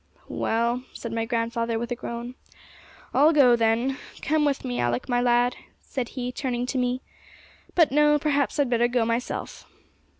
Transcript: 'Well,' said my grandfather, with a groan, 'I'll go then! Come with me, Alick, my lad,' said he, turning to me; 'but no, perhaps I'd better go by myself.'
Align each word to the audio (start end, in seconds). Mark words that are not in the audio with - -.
'Well,' 0.27 0.81
said 0.93 1.11
my 1.13 1.25
grandfather, 1.25 1.77
with 1.77 1.91
a 1.91 1.95
groan, 1.95 2.33
'I'll 3.13 3.31
go 3.33 3.55
then! 3.55 3.99
Come 4.23 4.45
with 4.45 4.65
me, 4.65 4.79
Alick, 4.79 5.07
my 5.07 5.21
lad,' 5.21 5.55
said 5.83 6.09
he, 6.17 6.31
turning 6.31 6.65
to 6.65 6.79
me; 6.79 7.01
'but 7.75 7.91
no, 7.91 8.17
perhaps 8.17 8.57
I'd 8.57 8.71
better 8.71 8.87
go 8.87 9.01
by 9.01 9.05
myself.' 9.05 9.67